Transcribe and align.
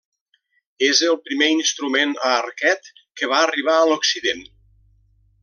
És 0.85 1.01
el 1.09 1.19
primer 1.27 1.49
instrument 1.55 2.15
a 2.31 2.31
arquet 2.39 2.91
que 3.21 3.31
va 3.35 3.43
arribar 3.43 3.77
a 3.83 3.85
l'Occident. 3.93 4.43